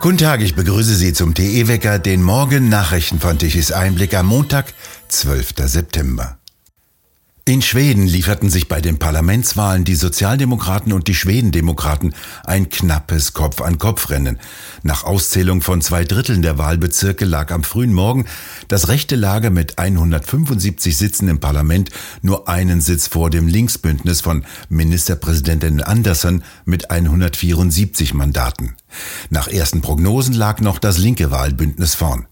[0.00, 4.72] Guten Tag, ich begrüße Sie zum TE-Wecker, den Morgen Nachrichten von Tichys Einblick am Montag,
[5.08, 5.52] 12.
[5.66, 6.39] September.
[7.46, 12.14] In Schweden lieferten sich bei den Parlamentswahlen die Sozialdemokraten und die Schwedendemokraten
[12.44, 14.38] ein knappes Kopf-an-Kopf-Rennen.
[14.82, 18.26] Nach Auszählung von zwei Dritteln der Wahlbezirke lag am frühen Morgen
[18.68, 21.90] das rechte Lager mit 175 Sitzen im Parlament
[22.22, 28.76] nur einen Sitz vor dem Linksbündnis von Ministerpräsidentin Andersson mit 174 Mandaten.
[29.30, 32.26] Nach ersten Prognosen lag noch das linke Wahlbündnis vorn.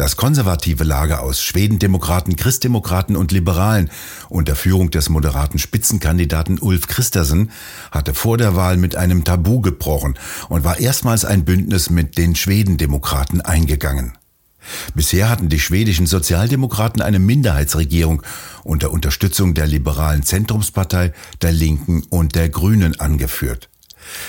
[0.00, 3.90] Das konservative Lager aus Schwedendemokraten, Christdemokraten und Liberalen
[4.30, 7.50] unter Führung des moderaten Spitzenkandidaten Ulf Christersen
[7.90, 10.18] hatte vor der Wahl mit einem Tabu gebrochen
[10.48, 14.16] und war erstmals ein Bündnis mit den Schwedendemokraten eingegangen.
[14.94, 18.22] Bisher hatten die schwedischen Sozialdemokraten eine Minderheitsregierung
[18.64, 23.69] unter Unterstützung der liberalen Zentrumspartei, der Linken und der Grünen angeführt.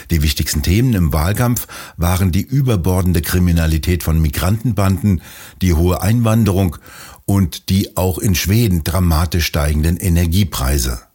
[0.10, 1.68] Die wichtigsten Themen im Wahlkampf
[1.98, 5.22] waren die überbordende Kriminalität von Migrantenbanden,
[5.62, 6.78] die hohe Einwanderung
[7.26, 11.11] und die auch in Schweden dramatisch steigenden Energiepreise.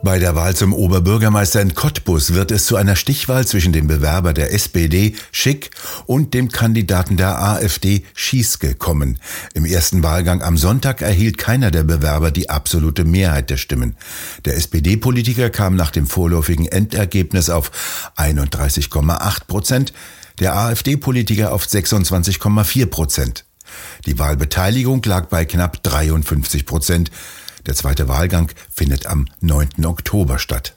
[0.00, 4.32] Bei der Wahl zum Oberbürgermeister in Cottbus wird es zu einer Stichwahl zwischen dem Bewerber
[4.32, 5.70] der SPD Schick
[6.06, 9.18] und dem Kandidaten der AfD Schieske kommen.
[9.54, 13.96] Im ersten Wahlgang am Sonntag erhielt keiner der Bewerber die absolute Mehrheit der Stimmen.
[14.44, 17.72] Der SPD-Politiker kam nach dem vorläufigen Endergebnis auf
[18.16, 19.92] 31,8 Prozent,
[20.38, 23.44] der AfD-Politiker auf 26,4 Prozent.
[24.06, 27.10] Die Wahlbeteiligung lag bei knapp 53 Prozent.
[27.68, 29.84] Der zweite Wahlgang findet am 9.
[29.84, 30.72] Oktober statt.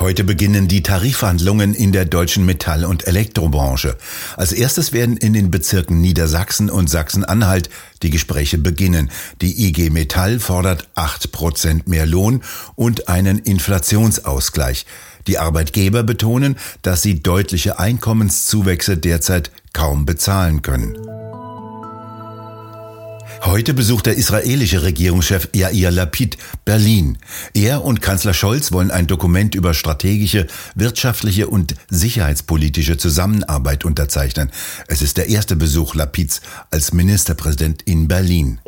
[0.00, 3.96] Heute beginnen die Tarifverhandlungen in der deutschen Metall- und Elektrobranche.
[4.36, 7.70] Als erstes werden in den Bezirken Niedersachsen und Sachsen-Anhalt
[8.02, 9.10] die Gespräche beginnen.
[9.40, 12.42] Die IG Metall fordert 8% mehr Lohn
[12.74, 14.84] und einen Inflationsausgleich.
[15.28, 21.17] Die Arbeitgeber betonen, dass sie deutliche Einkommenszuwächse derzeit kaum bezahlen können.
[23.50, 26.36] Heute besucht der israelische Regierungschef Yair Lapid
[26.66, 27.16] Berlin.
[27.54, 34.50] Er und Kanzler Scholz wollen ein Dokument über strategische, wirtschaftliche und sicherheitspolitische Zusammenarbeit unterzeichnen.
[34.86, 38.60] Es ist der erste Besuch Lapids als Ministerpräsident in Berlin.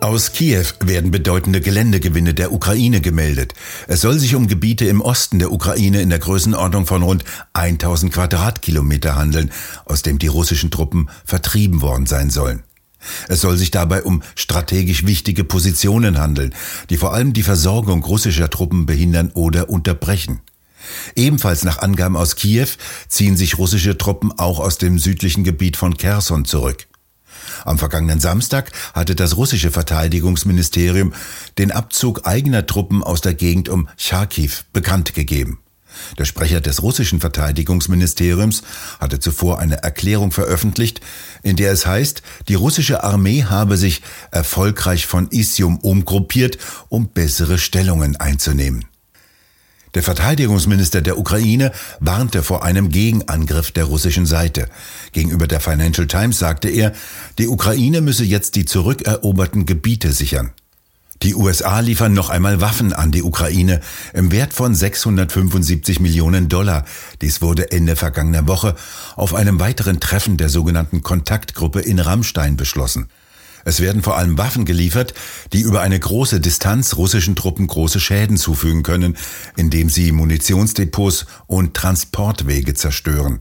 [0.00, 3.52] Aus Kiew werden bedeutende Geländegewinne der Ukraine gemeldet.
[3.86, 8.10] Es soll sich um Gebiete im Osten der Ukraine in der Größenordnung von rund 1000
[8.10, 9.52] Quadratkilometer handeln,
[9.84, 12.62] aus dem die russischen Truppen vertrieben worden sein sollen.
[13.28, 16.54] Es soll sich dabei um strategisch wichtige Positionen handeln,
[16.88, 20.40] die vor allem die Versorgung russischer Truppen behindern oder unterbrechen.
[21.14, 22.68] Ebenfalls nach Angaben aus Kiew
[23.08, 26.86] ziehen sich russische Truppen auch aus dem südlichen Gebiet von Kherson zurück.
[27.64, 31.12] Am vergangenen Samstag hatte das russische Verteidigungsministerium
[31.58, 35.58] den Abzug eigener Truppen aus der Gegend um Charkiw bekannt gegeben.
[36.18, 38.62] Der Sprecher des russischen Verteidigungsministeriums
[39.00, 41.00] hatte zuvor eine Erklärung veröffentlicht,
[41.42, 46.58] in der es heißt, die russische Armee habe sich erfolgreich von Isium umgruppiert,
[46.88, 48.84] um bessere Stellungen einzunehmen.
[49.94, 54.68] Der Verteidigungsminister der Ukraine warnte vor einem Gegenangriff der russischen Seite.
[55.12, 56.92] Gegenüber der Financial Times sagte er,
[57.38, 60.52] die Ukraine müsse jetzt die zurückeroberten Gebiete sichern.
[61.22, 63.80] Die USA liefern noch einmal Waffen an die Ukraine
[64.14, 66.86] im Wert von 675 Millionen Dollar.
[67.20, 68.74] Dies wurde Ende vergangener Woche
[69.16, 73.08] auf einem weiteren Treffen der sogenannten Kontaktgruppe in Rammstein beschlossen.
[73.64, 75.14] Es werden vor allem Waffen geliefert,
[75.52, 79.16] die über eine große Distanz russischen Truppen große Schäden zufügen können,
[79.56, 83.40] indem sie Munitionsdepots und Transportwege zerstören.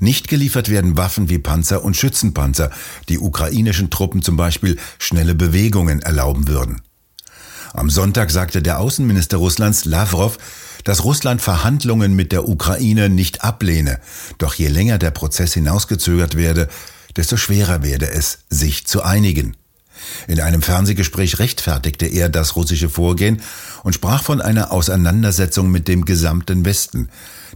[0.00, 2.70] Nicht geliefert werden Waffen wie Panzer und Schützenpanzer,
[3.08, 6.82] die ukrainischen Truppen zum Beispiel schnelle Bewegungen erlauben würden.
[7.72, 10.36] Am Sonntag sagte der Außenminister Russlands Lavrov,
[10.84, 13.98] dass Russland Verhandlungen mit der Ukraine nicht ablehne,
[14.36, 16.68] doch je länger der Prozess hinausgezögert werde,
[17.16, 19.56] desto schwerer werde es, sich zu einigen.
[20.26, 23.40] In einem Fernsehgespräch rechtfertigte er das russische Vorgehen
[23.82, 27.08] und sprach von einer Auseinandersetzung mit dem gesamten Westen,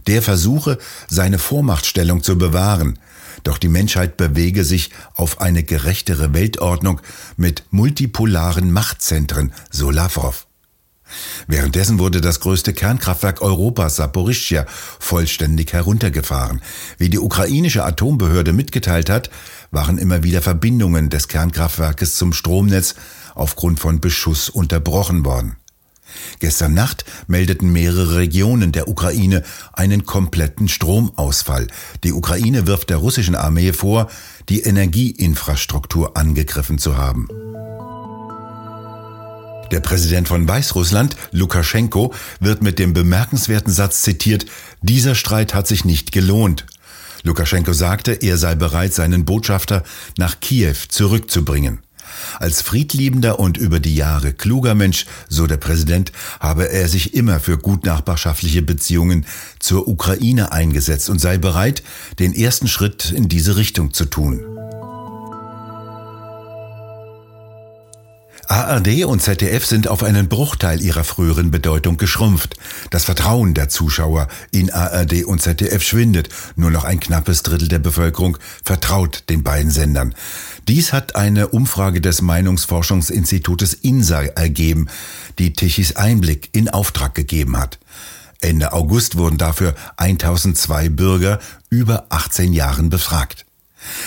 [0.05, 0.77] der versuche,
[1.09, 2.99] seine Vormachtstellung zu bewahren,
[3.43, 7.01] doch die Menschheit bewege sich auf eine gerechtere Weltordnung
[7.35, 10.46] mit multipolaren Machtzentren, so Lavrov.
[11.47, 14.65] Währenddessen wurde das größte Kernkraftwerk Europas, Saporischschja,
[14.99, 16.61] vollständig heruntergefahren.
[16.97, 19.29] Wie die ukrainische Atombehörde mitgeteilt hat,
[19.71, 22.95] waren immer wieder Verbindungen des Kernkraftwerkes zum Stromnetz
[23.35, 25.57] aufgrund von Beschuss unterbrochen worden.
[26.39, 29.43] Gestern Nacht meldeten mehrere Regionen der Ukraine
[29.73, 31.67] einen kompletten Stromausfall.
[32.03, 34.09] Die Ukraine wirft der russischen Armee vor,
[34.49, 37.27] die Energieinfrastruktur angegriffen zu haben.
[39.71, 44.45] Der Präsident von Weißrussland, Lukaschenko, wird mit dem bemerkenswerten Satz zitiert,
[44.81, 46.65] dieser Streit hat sich nicht gelohnt.
[47.23, 49.83] Lukaschenko sagte, er sei bereit, seinen Botschafter
[50.17, 51.79] nach Kiew zurückzubringen.
[52.39, 57.39] Als friedliebender und über die Jahre kluger Mensch, so der Präsident, habe er sich immer
[57.39, 59.25] für gutnachbarschaftliche Beziehungen
[59.59, 61.83] zur Ukraine eingesetzt und sei bereit,
[62.19, 64.56] den ersten Schritt in diese Richtung zu tun.
[68.49, 72.55] ARD und ZDF sind auf einen Bruchteil ihrer früheren Bedeutung geschrumpft.
[72.91, 76.29] Das Vertrauen der Zuschauer in ARD und ZDF schwindet.
[76.55, 80.15] Nur noch ein knappes Drittel der Bevölkerung vertraut den beiden Sendern.
[80.69, 84.87] Dies hat eine Umfrage des Meinungsforschungsinstitutes INSA ergeben,
[85.39, 87.79] die Tichys Einblick in Auftrag gegeben hat.
[88.39, 91.39] Ende August wurden dafür 1002 Bürger
[91.69, 93.46] über 18 Jahren befragt.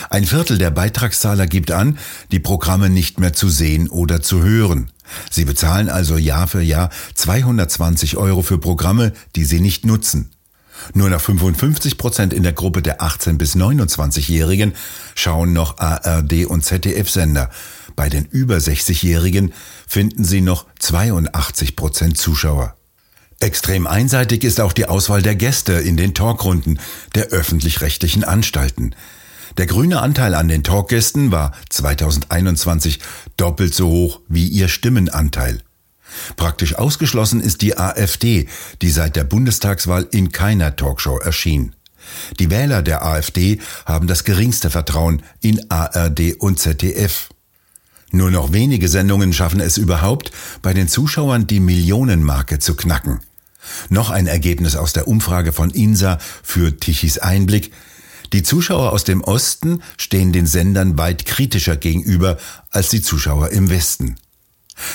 [0.08, 1.98] Ein Viertel der Beitragszahler gibt an,
[2.30, 4.90] die Programme nicht mehr zu sehen oder zu hören.
[5.30, 10.30] Sie bezahlen also Jahr für Jahr 220 Euro für Programme, die sie nicht nutzen.
[10.94, 14.72] Nur noch 55 Prozent in der Gruppe der 18 bis 29-Jährigen
[15.14, 17.50] schauen noch ARD und ZDF-Sender.
[17.96, 19.52] Bei den über 60-Jährigen
[19.86, 22.76] finden Sie noch 82 Prozent Zuschauer.
[23.40, 26.78] Extrem einseitig ist auch die Auswahl der Gäste in den Talkrunden
[27.14, 28.94] der öffentlich-rechtlichen Anstalten.
[29.56, 33.00] Der grüne Anteil an den Talkgästen war 2021
[33.36, 35.60] doppelt so hoch wie ihr Stimmenanteil.
[36.36, 38.48] Praktisch ausgeschlossen ist die AfD,
[38.82, 41.74] die seit der Bundestagswahl in keiner Talkshow erschien.
[42.38, 47.28] Die Wähler der AfD haben das geringste Vertrauen in ARD und ZDF.
[48.12, 50.32] Nur noch wenige Sendungen schaffen es überhaupt,
[50.62, 53.20] bei den Zuschauern die Millionenmarke zu knacken.
[53.88, 57.72] Noch ein Ergebnis aus der Umfrage von INSA für Tichys Einblick.
[58.32, 62.38] Die Zuschauer aus dem Osten stehen den Sendern weit kritischer gegenüber
[62.70, 64.16] als die Zuschauer im Westen.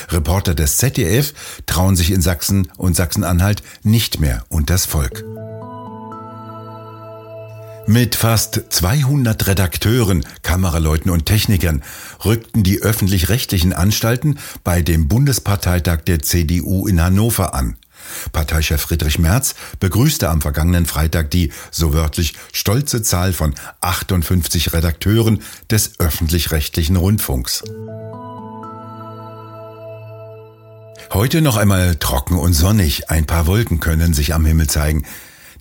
[0.09, 1.33] Reporter des ZDF
[1.65, 5.23] trauen sich in Sachsen und Sachsen-Anhalt nicht mehr unters Volk.
[7.87, 11.83] Mit fast 200 Redakteuren, Kameraleuten und Technikern
[12.23, 17.77] rückten die öffentlich-rechtlichen Anstalten bei dem Bundesparteitag der CDU in Hannover an.
[18.31, 25.41] Parteichef Friedrich Merz begrüßte am vergangenen Freitag die, so wörtlich, stolze Zahl von 58 Redakteuren
[25.69, 27.63] des öffentlich-rechtlichen Rundfunks.
[31.13, 33.09] Heute noch einmal trocken und sonnig.
[33.09, 35.05] Ein paar Wolken können sich am Himmel zeigen.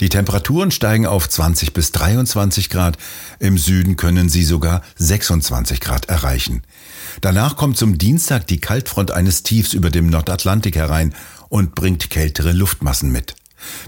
[0.01, 2.99] Die Temperaturen steigen auf 20 bis 23 Grad.
[3.39, 6.63] Im Süden können sie sogar 26 Grad erreichen.
[7.21, 11.15] Danach kommt zum Dienstag die Kaltfront eines Tiefs über dem Nordatlantik herein
[11.55, 13.37] und bringt kältere Luftmassen mit.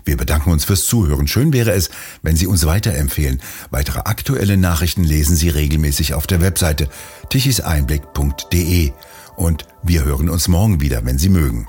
[0.04, 1.26] Wir bedanken uns fürs Zuhören.
[1.26, 1.90] Schön wäre es,
[2.22, 3.42] wenn Sie uns weiterempfehlen.
[3.70, 6.88] Weitere aktuelle Nachrichten lesen Sie regelmäßig auf der Webseite
[7.28, 8.92] tichiseinblick.de.
[9.34, 11.66] Und wir hören uns morgen wieder, wenn Sie mögen.